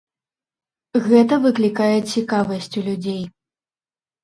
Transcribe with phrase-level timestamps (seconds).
[1.07, 3.23] Гэта выклікае цікавасць у людзей.